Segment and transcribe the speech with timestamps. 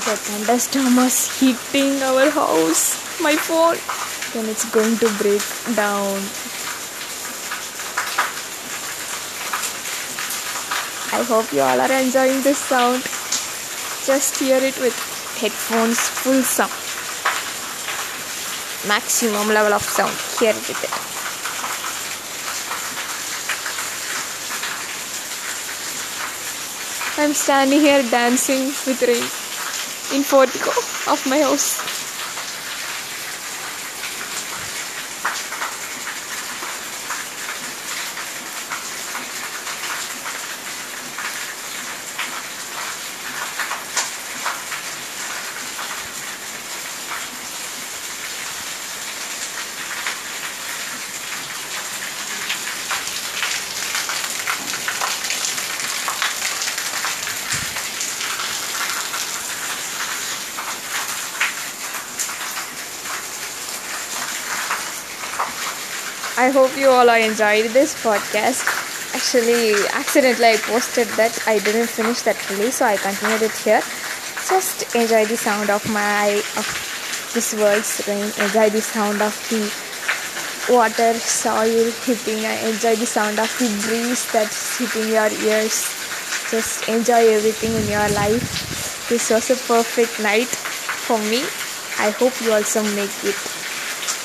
[0.00, 3.76] the thunderstorm is hitting our house, my phone,
[4.32, 5.44] then it's going to break
[5.76, 6.16] down.
[11.12, 13.02] I hope you all are enjoying this sound.
[14.06, 14.96] Just hear it with
[15.36, 16.72] headphones full sound.
[18.88, 20.16] Maximum level of sound.
[20.40, 21.10] Hear it with it.
[27.22, 29.39] I'm standing here dancing with rain
[30.12, 30.70] in portico
[31.10, 32.09] of my house.
[66.40, 68.64] I hope you all are enjoyed this podcast.
[69.12, 73.84] Actually, accidentally I posted that I didn't finish that fully, so I continued it here.
[74.48, 76.64] Just enjoy the sound of my of
[77.34, 78.24] this world's rain.
[78.40, 79.68] Enjoy the sound of the
[80.72, 82.40] water, soil hitting.
[82.48, 85.92] I enjoy the sound of the breeze that's hitting your ears.
[86.48, 88.48] Just enjoy everything in your life.
[89.12, 91.44] This was a perfect night for me.
[92.00, 93.36] I hope you also make it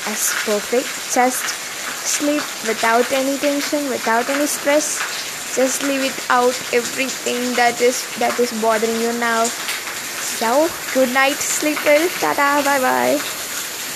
[0.08, 0.88] as perfect.
[1.12, 1.65] Just
[2.06, 4.98] sleep without any tension, without any stress.
[5.54, 9.44] Just leave it out everything that is that is bothering you now.
[9.44, 13.35] So good night, sleep well, ta bye bye.